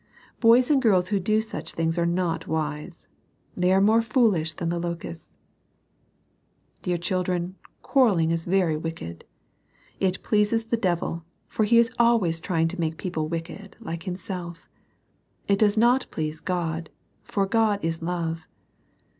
[0.39, 3.07] Boys and girls who do such things are not wise.
[3.55, 5.29] They are more foolish than the locusts.
[6.81, 9.25] Dear children, quarrelling is very wicked.
[9.99, 14.67] It pleases the devil, for he is always trying to make people wicked, like himself.
[15.47, 16.89] It does not please God,
[17.21, 18.47] for God is love.